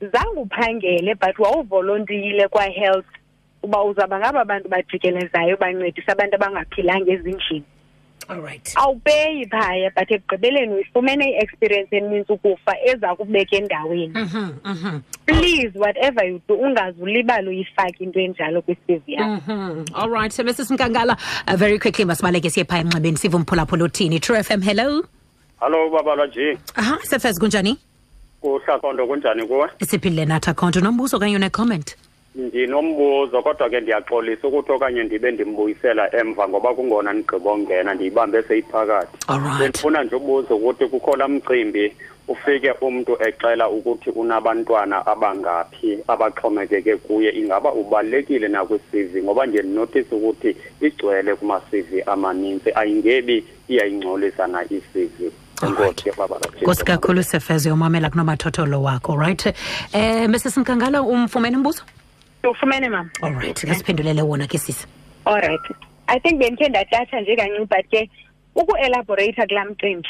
Zange 0.00 0.40
uphangele 0.40 1.14
but 1.14 1.38
wawuvolontiyile 1.38 2.48
kwa-health 2.48 3.06
uba 3.62 3.84
uzawuba 3.84 4.18
ngaba 4.18 4.44
bantu 4.44 4.68
bajikelezayo 4.68 5.56
bancedisa 5.56 6.12
abantu 6.12 6.34
abangaphilanga 6.34 7.12
ezindlini. 7.12 7.64
Alright 8.32 8.72
awupeyi 8.76 9.46
phaya 9.46 9.90
but 9.96 10.10
ekugqibeleni 10.10 10.74
uyifumene 10.74 11.24
i-experience 11.30 11.96
enintsi 11.96 12.32
ukufa 12.32 12.74
eza 12.84 13.14
kubeka 13.16 13.56
endaweni. 13.56 14.14
Mhm, 14.14 14.48
mhm, 14.64 15.00
please 15.26 15.78
whatever 15.78 16.24
you 16.28 16.40
do 16.48 16.54
ungaze 16.54 17.02
ulibale 17.02 17.48
uyifake 17.48 18.04
into 18.04 18.20
enjalo 18.20 18.62
kwi-cv 18.62 19.02
yakho. 19.06 19.52
Mhm. 19.52 19.84
alright 19.94 20.32
so 20.32 20.42
mrs 20.44 20.70
mkangala 20.70 21.16
uh, 21.48 21.54
very 21.54 21.78
quickly 21.78 22.04
masibaleke 22.04 22.50
siye 22.50 22.64
phaya 22.64 22.80
emnxebeni 22.82 23.16
sive 23.16 23.36
umphulaphula 23.36 23.84
othini 23.84 24.20
true 24.20 24.38
f 24.38 24.50
m 24.50 24.60
hello? 24.62 25.04
Hallo 25.60 25.90
babalwa 25.90 26.26
nje. 26.26 26.58
aha 26.74 26.98
sefez 27.02 27.38
kunjani? 27.38 27.78
Kuhlaqondo 28.40 29.06
kunjani 29.06 29.46
kuwe? 29.46 29.68
siphilile 29.86 30.24
nathi 30.24 30.50
akhonto 30.50 30.80
nombuzo 30.80 31.16
okanye 31.16 31.36
une-comment 31.36 31.96
Ndinombuzo 32.34 33.42
kodwa 33.42 33.70
ke 33.70 33.80
ndiyaxolisa 33.80 34.48
ukuthi 34.48 34.72
okanye 34.72 35.04
ndibe 35.04 35.30
ndimbuyisela 35.30 36.14
emva 36.16 36.48
ngoba 36.48 36.74
kungona 36.74 37.12
ndigqibongena 37.12 37.94
ndiyibambe 37.94 38.42
seyiphakathi. 38.42 39.16
alright 39.28 39.58
Bendifuna 39.58 40.04
nje 40.04 40.16
ubuza 40.16 40.54
ukuthi 40.54 40.86
kukho 40.86 41.16
la 41.16 41.28
mcimbi 41.28 41.92
ufike 42.28 42.70
umuntu 42.80 43.16
exela 43.26 43.68
ukuthi 43.68 44.10
unabantwana 44.10 45.06
abangaphi 45.06 45.98
abaxhomekeke 46.08 46.96
kuye 46.96 47.30
ingaba 47.30 47.72
ubalekile 47.72 48.48
na 48.48 48.64
kwi-CV 48.64 49.22
ngoba 49.22 49.46
nje 49.46 49.62
ndinotice 49.62 50.14
ukuthi 50.14 50.56
igcwele 50.80 51.34
kuma-CV 51.34 52.02
amaninzi 52.06 52.72
ayingebi 52.74 53.44
iyayingcolisa 53.68 54.46
na 54.46 54.64
i-CV. 54.64 55.30
Enkosi 55.62 56.04
ke 56.04 56.12
baba. 56.18 56.36
nkosi 56.62 56.84
kakhulu 56.84 57.22
sefez 57.22 57.66
uyomamela 57.66 58.10
kunomathotholo 58.10 58.82
wakho 58.82 59.16
right 59.16 59.46
eh 59.92 60.28
mrs 60.28 60.56
mkangala 60.56 61.02
umfumene 61.02 61.56
umbuzo 61.56 61.82
ufumene 62.50 62.88
mama. 62.88 63.10
Alright 63.22 63.66
kasiphendulele 63.66 64.22
wona 64.22 64.46
ke 64.46 64.58
sisi 64.58 64.86
alright 65.24 65.60
i 66.08 66.18
think 66.20 66.38
bendikhe 66.38 66.68
ndatatsha 66.68 67.20
nje 67.20 67.36
kancinci 67.36 67.66
but 67.68 67.86
ke 67.90 68.10
uku-elaborata 68.54 69.46
kulaa 69.46 69.64
mcimbi. 69.64 70.08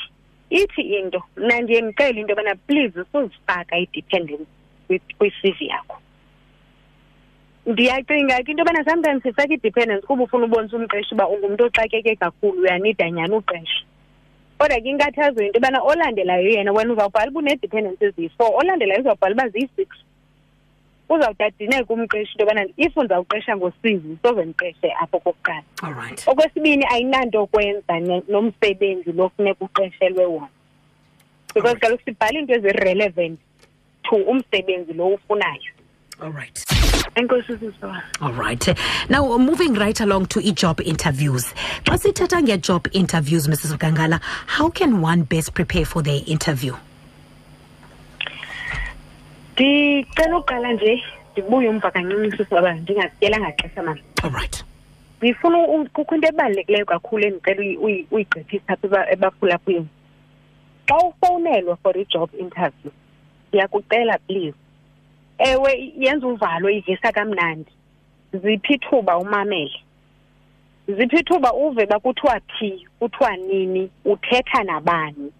Ithi 0.51 0.83
into 0.83 1.23
mna 1.37 1.61
ndiye 1.61 1.81
ndicele 1.81 2.21
into 2.21 2.33
yobana 2.33 2.55
please 2.67 3.01
usuzifaka 3.01 3.77
i-dependence 3.79 4.47
kwi- 4.89 5.01
kwi-cv 5.19 5.61
yakho. 5.63 5.97
Ndiyacinga 7.67 8.43
ke 8.43 8.51
into 8.51 8.61
yobana 8.63 8.85
sometimes 8.85 9.23
sifake 9.23 9.55
i-dependence 9.55 10.07
kuba 10.07 10.25
ufuna 10.25 10.45
ubonisa 10.45 10.77
umqeshi 10.77 11.15
uba 11.15 11.29
ungumntu 11.29 11.65
oxakeke 11.65 12.17
kakhulu 12.17 12.63
uyanida 12.63 13.11
nyhani 13.11 13.35
uqesha 13.35 13.85
kodwa 14.59 14.81
ke 14.81 14.89
inkathazo 14.89 15.43
yinto 15.43 15.59
yobana 15.59 15.83
olandelayo 15.83 16.49
yena 16.49 16.73
wena 16.73 16.93
uzawubhala 16.93 17.31
uba 17.31 17.41
une-dependence 17.41 18.05
eziyi-four 18.05 18.51
olandelayo 18.55 19.01
uzawubhala 19.01 19.35
uba 19.35 19.49
ziyi-six. 19.49 19.89
Uzawude 21.15 21.45
adineke 21.45 21.93
umqeshi 21.93 22.33
into 22.33 22.45
yobana 22.45 22.67
if 22.77 22.97
ndizawuqesha 22.97 23.57
ngosizi 23.57 24.19
soze 24.23 24.45
ndiqeshe 24.45 24.93
apho 25.03 25.19
kokuqala. 25.21 25.63
Alright 25.83 26.23
okwesibini 26.29 26.85
ayinanto 26.91 27.47
kwenza 27.47 28.01
ne- 28.01 28.23
nomsebenzi 28.29 29.13
lo 29.13 29.29
funeka 29.37 29.65
uqeshelwe 29.65 30.25
wona. 30.27 30.49
Because 31.55 31.79
kaloku 31.79 32.03
sibhala 32.05 32.39
iinto 32.39 32.55
ezi-relevant 32.55 33.39
to 34.03 34.17
umsebenzi 34.17 34.93
lo 34.93 35.07
ufunayo 35.07 35.73
alright 36.21 36.65
enkosi 37.15 37.53
sisiwa 37.59 38.03
alright 38.21 38.69
now 39.11 39.39
moving 39.39 39.75
right 39.75 40.01
along 40.01 40.27
to 40.29 40.41
i-job 40.41 40.81
interviews. 40.81 41.55
Xa 41.85 41.99
sithetha 41.99 42.43
nge-job 42.43 42.87
interviews 42.93 43.49
mrs 43.49 43.73
mkangala 43.75 44.21
how 44.47 44.71
can 44.71 45.03
one 45.05 45.23
best 45.23 45.53
prepare 45.53 45.85
for 45.85 46.03
their 46.03 46.23
interview 46.27 46.75
ndicela 49.53 50.39
uqala 50.39 50.73
nje 50.73 51.03
ndibuye 51.33 51.69
umva 51.69 51.91
kancinci 51.91 52.37
sisiwa 52.37 52.73
ndingazityelanga 52.73 53.53
xesha 53.53 53.83
mani 53.83 54.03
alright 54.23 54.65
ndifuna 55.19 55.59
u- 55.59 55.89
kukho 55.93 56.15
into 56.15 56.29
ebalulekileyo 56.29 56.85
kakhulu 56.87 57.25
endicela 57.27 57.61
uyi- 57.61 57.77
uyi- 57.77 58.07
uyigqithisa 58.11 58.73
apha 58.73 58.87
eba- 58.87 59.11
ebaphulaphuleni 59.13 59.89
xa 60.89 60.97
ufowunelwa 60.99 61.77
for 61.77 61.99
i-job 61.99 62.31
interview 62.39 62.93
ndiyakucela 63.49 64.19
please. 64.19 64.57
Ewe 65.39 65.73
i- 65.73 65.93
yenza 66.05 66.27
uvalo 66.27 66.71
ivisa 66.71 67.13
kamnandi. 67.13 67.71
Ziphi 68.33 68.75
ithuba 68.75 69.19
umamele. 69.19 69.81
Ziphi 70.89 71.17
ithuba 71.17 71.53
uve 71.53 71.85
uba 71.85 71.99
kuthiwa 72.01 72.41
phi 72.59 72.87
kuthiwa 72.99 73.37
nini 73.37 73.91
uthetha 74.05 74.63
nabani. 74.65 75.33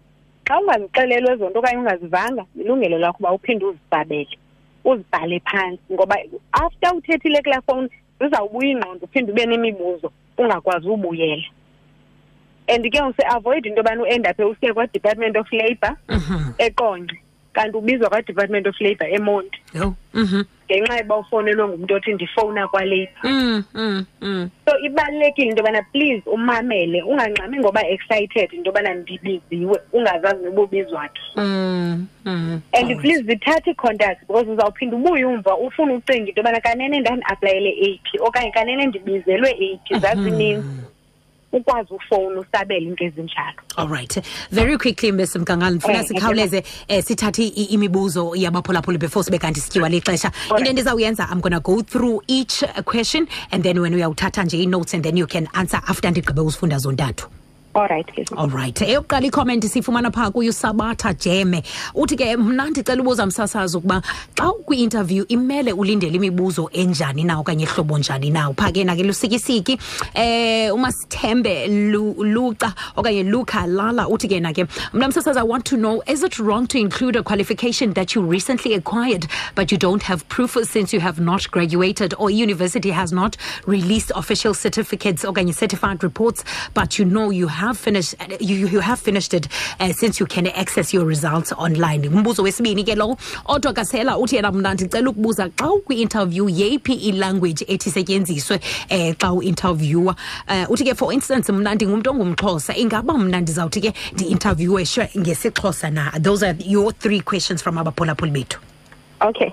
Xa 0.53 0.59
ungazixelelwa 0.61 1.33
ezo 1.33 1.49
nto 1.49 1.59
okanye 1.59 1.77
ungazivanga 1.77 2.45
ilungelo 2.61 2.97
lakho 2.99 3.17
uba 3.19 3.31
uphinde 3.33 3.65
uzibabele 3.65 4.37
uzibhale 4.85 5.39
phantsi 5.39 5.93
ngoba 5.93 6.15
after 6.51 6.95
uthethile 6.95 7.41
kulaa 7.41 7.61
fowuni 7.61 7.89
zizawubuya 8.21 8.69
ingqondo 8.71 9.05
uphinde 9.05 9.31
ube 9.31 9.45
nemibuzo 9.45 10.11
ungakwazi 10.37 10.87
ubuyela 10.87 11.43
and 12.67 12.85
ke 12.91 13.01
use-avoid 13.01 13.65
into 13.65 13.77
yobana 13.81 14.01
uendaphe 14.03 14.43
usiye 14.43 14.73
kwa-department 14.73 15.37
of 15.37 15.51
labour 15.51 15.95
Mhm. 16.09 16.53
Eqonce 17.53 17.71
kanti 17.71 17.77
ubizwa 17.77 18.09
kwa-department 18.09 18.67
of 18.67 18.81
labour 18.81 19.07
emonti 19.09 19.59
Yho. 19.73 19.95
Mhm. 20.13 20.43
ngenxa 20.69 20.97
yoba 20.97 21.17
ufowunelwe 21.17 21.67
ngumntu 21.67 21.93
othi 21.95 22.13
ndifowuna 22.13 22.67
kwalabour 22.67 23.07
Mm, 23.23 23.63
mm, 23.73 24.05
mm. 24.21 24.49
so 24.65 24.79
ibalulekile 24.79 25.47
into 25.47 25.57
yobana 25.63 25.81
please 25.91 26.23
umamele 26.25 27.01
ungangxami 27.03 27.59
ngoba 27.59 27.87
excited 27.87 28.53
into 28.53 28.69
yobana 28.69 28.93
ndibiziwe 28.93 29.79
ungazazi 29.93 30.43
noba 30.45 30.61
ubizwa 30.61 31.09
phi 31.13 31.39
Mm, 31.41 32.07
mm. 32.25 32.61
and 32.73 32.73
Alright. 32.73 32.99
please 33.01 33.23
zithathe 33.23 33.71
i-contact 33.71 34.19
because 34.27 34.49
uzawuphinda 34.51 34.95
ubuye 34.97 35.25
umva 35.25 35.57
ufune 35.57 35.93
ucinga 35.93 36.29
into 36.29 36.41
yobana 36.41 36.61
kanene 36.61 36.99
ndandi-aplayele 36.99 37.69
eyiphi 37.69 38.17
okanye 38.19 38.51
kanene 38.51 38.85
ndibizelwe 38.85 39.49
eyiphi 39.51 39.99
zazininzi 39.99 40.67
ukwazi 41.57 41.93
ufowuna 41.93 42.39
usabele 42.39 42.85
into 42.85 43.03
ezinjalo. 43.03 43.57
Alright 43.75 44.21
very 44.51 44.77
quickly 44.77 45.11
ms 45.11 45.35
mkangala 45.35 45.71
ndifuna 45.71 45.99
Eh, 45.99 46.05
sikhawuleze 46.07 46.63
eh, 46.87 47.03
sithathe 47.03 47.47
imibuzo 47.47 48.31
yabaphulaphuli 48.35 48.97
before 48.97 49.23
sibe 49.23 49.37
kanti 49.37 49.59
sityiwa 49.59 49.89
lixesha 49.89 50.31
into 50.57 50.69
endizawuyenza 50.69 51.27
i'm 51.31 51.41
gonna 51.41 51.59
go 51.59 51.81
through 51.81 52.23
each 52.27 52.63
question 52.85 53.27
and 53.51 53.63
then 53.63 53.79
wena 53.79 53.95
uyawuthatha 53.95 54.43
nje 54.43 54.57
ii-notes 54.57 54.93
and 54.93 55.03
then 55.03 55.17
you 55.17 55.27
can 55.27 55.47
answer 55.53 55.81
after 55.87 56.11
ndigqibe 56.11 56.41
uzifunda 56.41 56.77
zontathu 56.77 57.27
alright 57.75 58.07
ke 58.13 58.25
alright 58.37 58.81
eyokuqala 58.81 59.27
icomment 59.27 59.63
siyifumana 59.65 60.11
phaa 60.11 60.31
kuyo 60.31 60.51
sabatha 60.53 61.13
jeme. 61.13 61.63
Uthi 61.95 62.15
ke 62.17 62.37
mna 62.37 62.69
ndicela 62.69 63.01
ubuza 63.01 63.25
msasazi 63.25 63.77
ukuba 63.77 64.01
xa 64.35 64.51
ukwi-interview 64.51 65.25
imele 65.27 65.73
ulindele 65.73 66.15
imibuzo 66.15 66.69
enjani 66.73 67.23
na 67.23 67.39
okanye 67.39 67.65
hlobo 67.65 67.97
njani 67.97 68.29
na? 68.29 68.49
Uphaa 68.49 68.71
ke 68.71 68.83
nake 68.83 69.03
lusikisiki. 69.03 69.79
Eh 70.13 70.73
umasithembe 70.73 71.67
Lu- 71.67 72.23
luca 72.23 72.73
okanye 72.95 73.23
luca 73.23 73.65
lala 73.67 74.07
uthi 74.07 74.27
ke 74.27 74.39
nake 74.39 74.65
mna 74.93 75.07
msasazi 75.07 75.39
i 75.39 75.43
want 75.47 75.65
to 75.65 75.75
know 75.77 76.01
is 76.07 76.23
it 76.23 76.37
wrong 76.39 76.67
to 76.67 76.77
include 76.77 77.15
a 77.19 77.23
qualification 77.23 77.93
that 77.93 78.15
you 78.15 78.21
recently 78.21 78.73
acquired 78.75 79.27
but 79.55 79.71
you 79.71 79.77
don't 79.77 80.03
have 80.03 80.23
proof 80.27 80.57
since 80.63 80.93
you 80.93 80.99
have 81.01 81.19
not 81.21 81.49
graduated 81.51 82.13
or 82.19 82.29
university 82.29 82.91
has 82.91 83.11
not 83.11 83.37
released 83.67 84.11
official 84.15 84.53
certificates 84.53 85.23
okanye 85.25 85.53
certified 85.53 86.03
reports 86.03 86.43
but 86.75 86.99
you 86.99 87.05
know 87.05 87.31
you 87.31 87.47
have 87.47 87.62
finished 87.73 88.15
you, 88.41 88.67
you 88.67 88.79
have 88.81 88.99
finished 88.99 89.33
it 89.33 89.47
uh, 89.79 89.93
since 89.93 90.19
you 90.19 90.25
can 90.25 90.47
access 90.47 90.93
your 90.93 91.05
results 91.05 91.53
online. 91.53 92.01
Umbuzo 92.09 92.43
wesibini 92.43 92.83
ke 92.83 92.95
lowo 92.95 93.17
odwa 93.45 93.73
kasela 93.73 94.17
uthi 94.17 94.35
yena 94.35 94.51
mna 94.51 94.73
ndicela 94.73 95.09
ukubuza 95.09 95.49
xa 95.55 95.71
ukwi-interview 95.71 96.49
yeyiphi 96.49 96.93
ilanguage 96.93 97.65
ethi 97.67 97.91
setyenziswe 97.91 98.59
um 98.91 99.13
xa 99.13 99.31
uinterviewa 99.33 100.15
um 100.49 100.65
uthi 100.69 100.83
ke 100.83 100.95
for 100.95 101.13
instance 101.13 101.51
mna 101.51 101.75
ndingumntu 101.75 102.09
ongumxhosa 102.11 102.75
ingaba 102.77 103.13
mna 103.17 103.41
ndizawuthi 103.41 103.81
ke 103.81 103.93
ndi-interviewe 104.13 104.85
ngesixhosa 105.17 105.89
na? 105.91 106.11
Those 106.19 106.43
are 106.43 106.55
your 106.65 106.91
three 106.93 107.19
questions 107.21 107.61
from 107.61 107.77
abaphulaphuli 107.77 108.31
bethu. 108.31 108.59
Okay. 109.21 109.51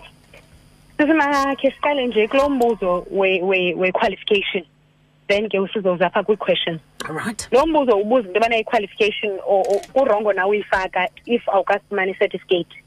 Sisimakhe 0.99 1.71
siqale 1.71 2.07
nje 2.07 2.29
kulo 2.29 2.49
mbuzo 2.49 3.07
we- 3.11 3.41
we- 3.43 3.75
we-qualification. 3.75 4.65
Then 5.29 5.49
ke 5.49 5.59
usizoza 5.61 6.07
apha 6.07 6.23
alright 7.09 7.49
lo 7.53 7.67
mbuzo 7.67 7.99
ubuza 7.99 8.29
into 8.29 8.35
yobana 8.41 8.57
i-qualification 8.57 9.39
kurongo 9.93 10.33
na 10.33 10.47
uyifaka 10.47 11.09
if 11.27 11.49
awukasifumani 11.49 12.13
i-certificate. 12.13 12.85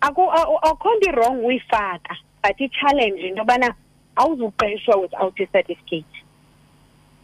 Akukho 0.00 0.94
nto 0.96 1.08
irong 1.08 1.44
uyifaka 1.44 2.16
but 2.42 2.60
i-challenge 2.60 3.20
into 3.20 3.38
yobana 3.42 3.74
awuzuqeshwa 4.16 4.96
without 4.96 5.40
a 5.40 5.46
certificate 5.46 6.14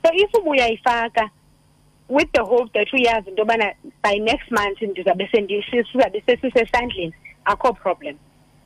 so 0.05 0.11
if 0.15 0.35
ubuyayifaka 0.35 1.31
with 2.09 2.33
the 2.33 2.43
hope 2.43 2.73
that 2.73 2.93
uyazi 2.93 3.29
into 3.29 3.43
yobana 3.43 3.75
by 4.03 4.19
next 4.19 4.51
month 4.51 4.83
ndizabe 4.83 5.29
sizabe 5.93 6.23
sesisesandleni 6.27 7.15
akho 7.45 7.73
problem. 7.73 8.17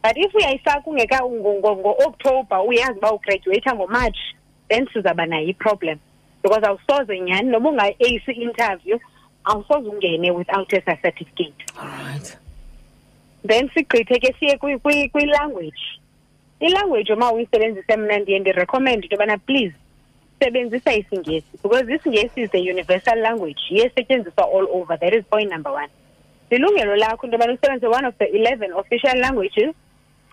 But 0.02 0.16
if 0.16 0.34
uyayifaka 0.34 0.90
ungeka 0.90 1.20
ngo-october 1.24 2.60
uyazi 2.66 2.98
uba 2.98 3.12
ugraduata 3.12 3.74
ngomarch 3.74 4.18
then 4.68 4.86
sizaba 4.92 5.26
nayo 5.26 5.48
i-problem 5.48 5.98
because 6.44 6.66
awusoze 6.66 7.20
nyhani 7.20 7.50
noba 7.50 7.68
unga-ace 7.70 8.32
i-interview 8.32 8.98
awusoze 9.44 9.88
ungene 9.88 10.30
without 10.30 10.72
a 10.72 10.80
certificate. 10.80 11.64
Alright. 11.76 12.36
Then 13.44 13.68
sigqithe 13.70 14.20
ke 14.20 14.34
siye 14.38 14.58
kwi-language. 14.58 16.00
Ilanguage 16.60 17.12
uma 17.12 17.32
uyisebenzise 17.32 17.96
mna 17.96 18.18
ndiye 18.18 18.38
ndirecommend 18.38 19.04
into 19.04 19.16
yobana 19.16 19.38
please 19.38 19.74
sebenzisa 20.40 20.94
isingesi 20.94 21.46
because 21.62 21.94
isingesi 21.94 22.42
is 22.42 22.54
a 22.54 22.58
universal 22.58 23.18
language. 23.18 23.60
Iyesetyenziswa 23.70 24.44
all 24.44 24.68
over. 24.72 24.98
That 24.98 25.14
is 25.14 25.24
point 25.30 25.50
number 25.50 25.72
one. 25.72 25.88
Lilungelo 26.50 26.96
lakho 26.96 27.24
into 27.24 27.36
yobana 27.36 27.52
usebenzise 27.52 27.90
one 27.90 28.04
of 28.04 28.18
the 28.18 28.36
eleven 28.36 28.72
official 28.72 29.18
languages. 29.18 29.74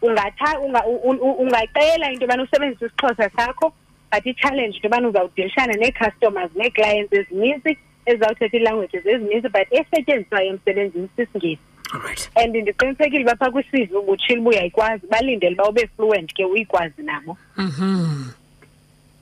Ungacela 0.01 2.11
into 2.11 2.25
yobana 2.25 2.43
usebenzise 2.43 2.85
isixhosa 2.85 3.29
sakho. 3.35 3.73
But 4.11 4.25
i-challenge 4.25 4.75
into 4.75 4.87
yobana 4.87 5.07
uzawudilishana 5.07 5.73
nee-customers 5.73 6.51
nee-clients 6.55 7.13
ezininzi 7.13 7.77
ezizawuthetha 8.05 8.57
ii-languages 8.57 9.05
ezininzi 9.05 9.49
but 9.49 9.67
esetyenziswayo 9.71 10.49
emsebenzini 10.49 11.09
sisingesi. 11.15 11.61
Alright. 11.93 12.31
And 12.35 12.55
ndiqinisekile 12.55 13.23
uba 13.23 13.35
phaa 13.35 13.51
kwisizi 13.51 13.93
ubutshile 13.93 14.39
uba 14.39 14.49
uyayikwazi 14.49 15.07
balindele 15.07 15.53
uba 15.53 15.69
ube 15.69 15.89
fluent 15.95 16.33
ke 16.33 16.45
uyikwazi 16.45 17.03
nabo. 17.03 17.37
Mhm 17.57 18.31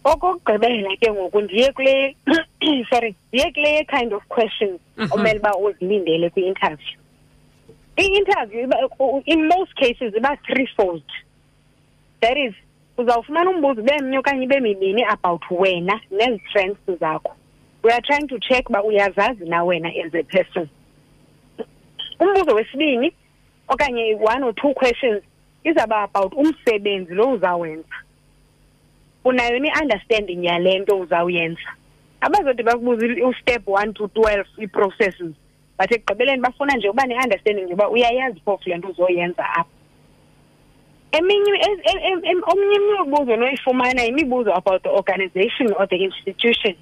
okokugqibela 0.03 0.95
ke 0.97 1.11
ngoku 1.11 1.41
ndiye 1.41 1.71
kule 1.71 2.15
sorry 2.89 3.15
ndiye 3.33 3.51
kule 3.51 3.85
kind 3.85 4.13
of 4.13 4.23
questions 4.27 4.79
omele 5.11 5.39
uba 5.39 5.57
uzilindele 5.57 6.29
kwi-interview. 6.29 6.97
I-interview 7.97 8.69
in 9.25 9.47
most 9.47 9.75
cases 9.75 10.13
iba 10.15 10.37
threefold. 10.47 11.03
That 12.21 12.37
is 12.37 12.53
uzawufumana 13.01 13.49
umbuzo 13.49 13.81
ube 13.81 14.01
mnye 14.01 14.17
okanye 14.17 14.43
ibe 14.43 14.59
mibini 14.59 15.03
about 15.03 15.41
wena 15.51 15.99
nezi-strengths 16.11 16.99
zakho. 16.99 17.31
We 17.83 17.91
are 17.91 18.01
trying 18.01 18.27
to 18.27 18.39
check 18.39 18.69
uba 18.69 18.83
uyazazi 18.83 19.45
na 19.45 19.63
wena 19.63 19.89
as 20.05 20.13
a 20.15 20.23
person. 20.23 20.69
Umbuzo 22.19 22.55
wesibini 22.55 23.13
okanye 23.67 24.15
one 24.15 24.43
or 24.43 24.53
two 24.55 24.73
questions 24.73 25.23
izawuba 25.63 26.03
about 26.03 26.33
umsebenzi 26.33 27.13
lo 27.13 27.31
uzawenza 27.31 27.95
unayo 29.25 29.59
ni-understanding 29.59 30.43
yale 30.45 30.79
nto 30.79 30.99
uzawuyenza. 30.99 31.69
Abazode 32.21 32.63
bakubuza 32.63 33.05
i- 33.05 33.21
ustep 33.23 33.67
one 33.67 33.93
to 33.93 34.07
twelve 34.07 34.47
ii-processes 34.61 35.33
but 35.79 35.91
ekugqibeleni 35.91 36.41
bafuna 36.41 36.75
nje 36.75 36.89
uba 36.89 37.05
ne-understanding 37.05 37.69
yoba 37.69 37.89
uyayazi 37.89 38.39
phofu 38.45 38.69
le 38.69 38.77
nto 38.77 38.87
uzoyenza 38.87 39.43
apha. 39.49 39.65
Eminye 41.11 41.51
e- 41.51 41.81
e- 41.91 42.11
em- 42.11 42.25
em- 42.25 42.43
omnye 42.51 42.75
imibuzo 42.75 43.35
noyifumana 43.35 44.03
yimibuzo 44.03 44.53
about 44.53 44.83
the 44.83 44.89
organization 44.89 45.73
or 45.79 45.87
the 45.89 45.95
institution. 45.97 46.75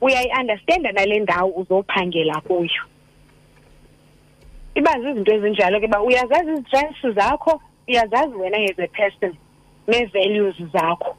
Uyayi-understanda 0.00 0.92
nale 0.92 1.18
ndawo 1.20 1.50
uzophangela 1.50 2.40
kuyo. 2.40 2.82
Iba 4.74 5.00
zizinto 5.00 5.32
ezinjalo 5.34 5.80
ke 5.80 5.86
uba 5.86 6.00
uyazazi 6.02 6.50
izi-strengths 6.50 7.14
zakho 7.14 7.60
uyazazi 7.88 8.34
wena 8.36 8.56
as 8.58 8.78
a 8.78 8.86
person 8.88 9.36
nee-values 9.86 10.56
zakho. 10.72 11.16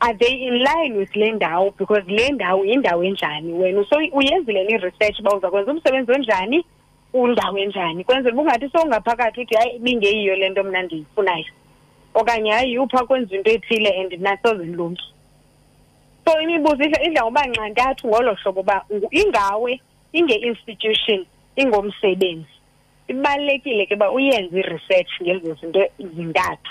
Are 0.00 0.14
they 0.14 0.32
in 0.46 0.58
line 0.58 0.96
with 0.96 1.14
le 1.14 1.32
ndawo? 1.32 1.70
Because 1.76 2.02
le 2.08 2.28
ndawo 2.30 2.64
yindawo 2.64 3.04
enjani 3.04 3.52
wena? 3.52 3.84
So 3.88 3.96
uyenzile 4.12 4.64
ni-research 4.64 5.20
uba 5.20 5.36
uza 5.36 5.50
kwenza 5.50 5.72
umsebenzi 5.72 6.12
onjani 6.12 6.64
kwindawo 7.12 7.58
enjani? 7.58 8.04
Kwenzela 8.04 8.32
uba 8.34 8.42
ungathi 8.42 8.68
sowungaphakathi 8.68 9.40
uthi 9.40 9.54
hayi 9.54 9.76
ibingeyiyo 9.76 10.36
le 10.36 10.48
nto 10.48 10.64
mna 10.64 10.82
ndiyifunayo. 10.82 11.44
Okanye 12.14 12.50
hayi 12.52 12.78
upha 12.78 13.06
kwenza 13.06 13.36
into 13.36 13.50
ethile 13.50 13.90
and 14.00 14.12
nasoze 14.22 14.64
ndilungi 14.64 15.02
so 16.24 16.40
imibuzo 16.40 16.82
idla 16.84 17.02
idla 17.02 17.22
ngoba 17.22 17.46
nxantathu 17.46 18.08
ngolo 18.08 18.34
hlobo 18.34 18.60
uba 18.60 18.84
ngu- 18.92 19.08
ingawe 19.10 19.80
inge-institution 20.12 21.26
ingomsebenzi. 21.56 22.46
Ibalulekile 23.08 23.86
ke 23.86 23.94
uba 23.94 24.10
uyenze 24.10 24.58
i-research 24.58 25.10
ngezo 25.22 25.54
zinto 25.60 25.80
zintathu. 26.16 26.70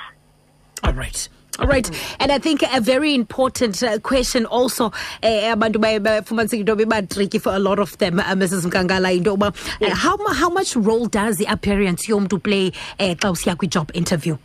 All 0.84 0.94
right. 0.94 1.30
All 1.60 1.68
right. 1.68 1.90
And 2.20 2.32
I 2.32 2.38
think 2.40 2.64
a 2.64 2.80
very 2.80 3.14
important 3.16 3.84
uh, 3.84 4.00
question 4.00 4.46
also 4.46 4.92
eh, 5.22 5.52
abantu 5.54 5.80
baye 5.82 6.00
bafumaniseka 6.00 6.60
into 6.60 6.76
yoba 6.76 6.86
iba-tricky 6.86 7.40
for 7.40 7.54
a 7.54 7.60
lot 7.60 7.80
of 7.80 7.98
them 7.98 8.20
uh, 8.20 8.24
Mrs 8.36 8.66
Mkangala 8.66 9.12
into 9.16 9.32
yoba 9.36 9.48
uh, 9.82 9.96
how, 9.96 10.16
mu- 10.18 10.34
how 10.34 10.50
much 10.50 10.76
role 10.76 11.08
does 11.08 11.38
the 11.38 11.46
appearance 11.46 12.08
yomntu 12.08 12.42
play 12.42 12.68
uh, 13.00 13.16
xa 13.16 13.32
usiya 13.32 13.56
kwi-job 13.58 13.92
interview? 13.94 14.38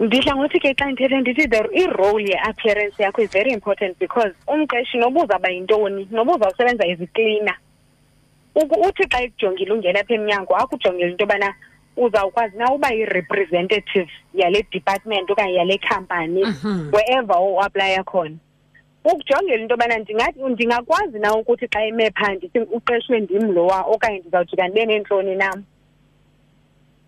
Ndidla 0.00 0.36
ngothi 0.36 0.60
ke 0.60 0.74
xa 0.74 0.86
ndithethe 0.86 1.20
ndithi 1.20 1.46
the 1.46 1.60
i-role 1.82 2.22
ye-appearance 2.24 2.96
yakho 3.02 3.22
is 3.22 3.30
very 3.30 3.52
important 3.52 3.98
because 3.98 4.32
umqeshi 4.48 4.98
noba 4.98 5.20
uzawuba 5.24 5.48
yintoni 5.48 6.08
noba 6.10 6.34
uzawusebenza 6.34 6.86
eziklina. 6.86 7.54
Uthi 8.54 9.04
xa 9.12 9.22
ekujongile 9.22 9.72
ungena 9.72 10.00
apha 10.00 10.14
emnyango 10.14 10.56
akujongile 10.56 11.10
into 11.10 11.24
yobana 11.24 11.54
uzawukwazi 11.96 12.56
na 12.56 12.72
uba 12.72 12.88
yi-representative 12.90 14.08
yale 14.34 14.66
department 14.72 15.30
okanye 15.30 15.54
yale 15.54 15.78
company 15.78 16.44
wherever 16.92 17.36
uaplaya 17.36 18.02
khona. 18.04 18.36
Ukujongela 19.04 19.62
into 19.62 19.74
yobana 19.74 19.98
ndingathi 19.98 20.40
ndingakwazi 20.42 21.18
na 21.18 21.36
ukuthi 21.36 21.68
xa 21.68 21.84
ime 21.84 22.10
phaa 22.10 22.34
ndithi 22.34 22.58
uqeshwe 22.58 23.20
ndim 23.20 23.52
lowa 23.52 23.80
okanye 23.82 24.18
ndizawujika 24.18 24.68
ndibe 24.68 24.86
neentloni 24.86 25.34
nam 25.36 25.64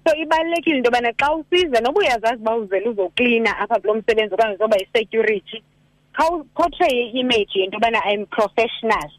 so 0.05 0.17
ibalulekile 0.17 0.77
into 0.77 0.91
yobana 0.91 1.13
xa 1.13 1.35
usiza 1.35 1.81
noba 1.81 2.01
uyazazi 2.01 2.43
uba 2.43 2.57
uzele 2.57 2.89
uzoklina 2.89 3.59
apha 3.59 3.81
kulo 3.81 3.95
msebenzi 3.95 4.35
okanye 4.35 4.55
uzoba 4.55 4.77
yi-security 4.77 5.63
khawuportraye 6.13 7.03
i-image 7.07 7.53
yento 7.55 7.77
yobana 7.77 8.01
i'm 8.13 8.27
professional. 8.27 9.11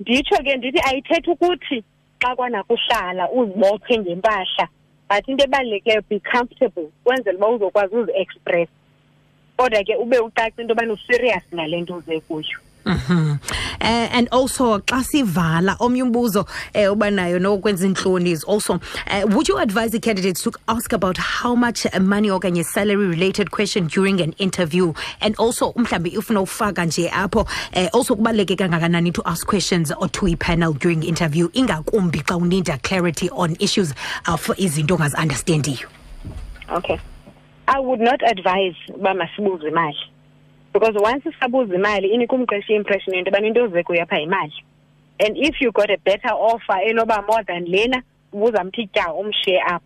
Nditsho 0.00 0.36
ke 0.36 0.56
ndithi 0.56 0.80
ayithethi 0.88 1.30
ukuthi 1.30 1.84
xa 2.20 2.36
kwanakuhlala 2.36 3.30
uzibophe 3.30 3.98
ngempahla 3.98 4.68
but 5.08 5.28
into 5.28 5.44
ebalulekileyo 5.44 6.02
be 6.08 6.20
comfortable 6.20 6.90
kwenzela 7.04 7.38
uba 7.38 7.48
uzokwazi 7.48 7.96
uzi-express. 7.96 8.68
Kodwa 9.56 9.84
ke 9.84 9.96
ube 9.96 10.18
ucace 10.18 10.60
into 10.62 10.72
yobana 10.72 10.92
userious 10.92 11.44
ngale 11.54 11.80
nto 11.80 11.96
uze 11.96 12.20
kuyo. 12.20 12.58
Mhm. 12.84 13.38
Uh, 13.80 14.08
and 14.12 14.28
also 14.32 14.78
xa 14.80 15.02
sivala 15.04 15.76
omnye 15.78 16.02
umbuzo 16.02 16.46
eh 16.74 16.92
uba 16.92 17.10
nayo 17.10 17.38
nokwenza 17.38 17.86
intloni 17.86 18.30
is 18.32 18.44
also 18.44 18.74
uh, 18.74 19.22
would 19.26 19.48
you 19.48 19.58
advise 19.58 19.90
the 19.92 20.00
candidates 20.00 20.42
to 20.42 20.50
ask 20.68 20.92
about 20.92 21.16
how 21.16 21.54
much 21.54 21.86
uh, 21.86 22.00
money 22.00 22.28
okanye 22.28 22.64
salary 22.64 23.06
related 23.06 23.50
question 23.50 23.86
during 23.86 24.20
an 24.20 24.32
interview? 24.38 24.92
And 25.20 25.34
also 25.38 25.72
mhlambi 25.72 26.16
ufuna 26.16 26.40
ufaka 26.40 26.84
nje 26.86 27.10
apho 27.10 27.46
eh 27.72 27.88
also 27.92 28.16
kubaluleke 28.16 28.56
kangakanani 28.56 29.12
to 29.14 29.22
ask 29.26 29.46
questions 29.46 29.92
or 29.92 30.08
to 30.08 30.26
i-panel 30.26 30.72
during 30.72 31.02
interview? 31.02 31.48
Ingakumbi 31.50 32.22
xa 32.24 32.36
unida 32.36 32.82
clarity 32.82 33.30
on 33.30 33.56
issues 33.60 33.92
of 34.26 34.46
izinto 34.58 34.96
ongazi-understandiyo 34.96 35.86
okay. 36.76 36.98
I 37.68 37.78
would 37.78 38.00
not 38.00 38.20
advise 38.22 38.74
uba 38.94 39.14
masibuze 39.14 39.68
imali 39.68 39.96
because 40.72 40.94
once 40.94 41.24
sabuza 41.40 41.74
imali 41.74 42.08
inika 42.08 42.36
umqeshi 42.36 42.74
impression 42.74 43.14
yento 43.14 43.30
yobana 43.30 43.46
into 43.46 43.64
oze 43.64 43.82
kuyapha 43.82 44.18
yimali. 44.18 44.52
And 45.20 45.36
if 45.36 45.60
you 45.60 45.70
got 45.72 45.90
a 45.90 45.98
better 45.98 46.32
offer 46.32 46.80
enoba 46.88 47.26
more 47.26 47.44
than 47.44 47.64
lena 47.64 48.02
ubuzamthi 48.32 48.88
tya 48.92 49.12
umshiye 49.12 49.60
apho. 49.60 49.84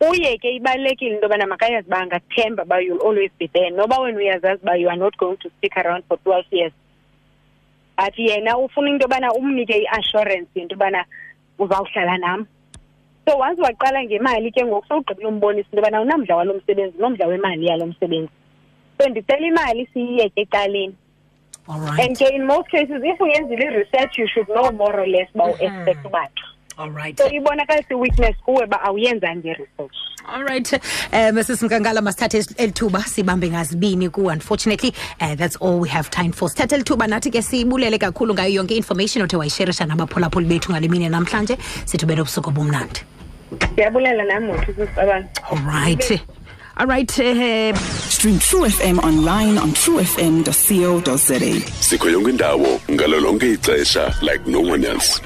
Uye 0.00 0.38
ke 0.38 0.56
ibalulekile 0.60 1.14
into 1.14 1.26
yobana 1.26 1.46
makayazi 1.46 1.86
uba 1.86 1.98
angathemba 1.98 2.62
uba 2.62 2.80
you'll 2.82 2.98
always 2.98 3.30
be 3.38 3.50
there. 3.52 3.70
Noba 3.70 3.98
wena 3.98 4.18
uyazazi 4.18 4.62
uba 4.62 4.76
you 4.76 4.88
are 4.88 4.96
not 4.96 5.16
going 5.16 5.36
to 5.38 5.50
stick 5.58 5.76
around 5.76 6.04
for 6.08 6.16
twelve 6.18 6.46
years. 6.50 6.72
But 7.96 8.14
yena 8.14 8.56
ufuna 8.56 8.90
into 8.90 9.06
yobana 9.06 9.32
umnike 9.32 9.74
i-assurance 9.74 10.48
yento 10.54 10.76
yobana 10.76 11.04
uzawuhlala 11.58 12.18
nam. 12.20 12.46
So 13.28 13.36
once 13.36 13.58
waqala 13.60 14.04
ngemali 14.04 14.52
ke 14.52 14.64
ngoku 14.64 14.86
sowugqibile 14.86 15.26
umbonisa 15.26 15.68
into 15.72 15.82
yobana 15.82 16.00
unamdla 16.00 16.36
walo 16.36 16.54
msebenzi 16.54 16.98
nomdla 16.98 17.26
wemali 17.26 17.66
yalo 17.66 17.86
msebenzi 17.86 18.30
so 18.98 19.08
ndicela 19.08 19.46
imali 19.46 19.88
siyiyeke 19.92 20.40
ecaleni 20.40 20.94
and 22.02 22.18
ke 22.18 22.28
in 22.34 22.44
most 22.44 22.68
cases 22.70 23.02
if 23.04 23.20
uyenzile 23.20 23.64
i-research 23.64 24.18
you 24.18 24.28
should 24.28 24.46
know 24.46 24.70
more 24.72 25.00
or 25.00 25.06
less 25.06 25.28
uba 25.34 25.44
u-expect 25.44 26.38
right 26.94 27.18
so 27.18 27.30
ibonakalisa 27.30 27.94
i-weakness 27.94 28.36
kuwe 28.44 28.64
uba 28.64 28.82
awuyenzanga 28.82 29.48
i-research 29.48 29.96
All 30.28 30.42
right. 30.42 30.72
Uh, 30.72 30.78
Mrs. 31.32 31.62
Mkangala 31.62 32.02
masithathe 32.02 32.44
elithuba 32.56 33.02
sibambe 33.02 33.50
ngazibini 33.50 34.08
ku 34.10 34.26
unfortunately 34.26 34.92
uh, 35.20 35.34
that's 35.34 35.56
all 35.56 35.78
we 35.80 35.88
have 35.88 36.10
time 36.10 36.32
for. 36.32 36.48
Sithathe 36.48 36.74
elithuba 36.74 37.06
nathi 37.06 37.30
ke 37.30 37.42
sibulele 37.42 37.98
kakhulu 37.98 38.34
ngayo 38.34 38.54
yonke 38.54 38.76
information 38.76 39.22
othe 39.24 39.36
wayisherisha 39.36 39.86
nabaphulaphuli 39.86 40.46
bethu 40.46 40.72
ngale 40.72 40.88
mini 40.88 41.08
namhlanje 41.08 41.58
sithi 41.84 42.04
ube 42.04 42.16
nobusuku 42.16 42.48
obumnandi. 42.50 43.00
ndiyabulela 43.72 44.24
nami 44.24 44.46
mothi 44.46 44.72
sisabana. 44.72 45.28
All 45.50 45.58
right. 45.58 46.20
All 46.78 46.86
right 46.86 47.18
eh 47.18 47.72
Stream 48.08 48.38
True 48.38 48.66
FM 48.68 48.98
online 49.02 49.58
on 49.58 49.70
truefm.co.za. 49.70 51.70
sikho 51.80 52.10
yonke 52.10 52.30
indawo 52.30 52.80
ngalo 52.90 53.20
ixesha 53.46 54.14
like 54.22 54.46
no 54.46 54.60
one 54.60 54.84
else 54.84 55.20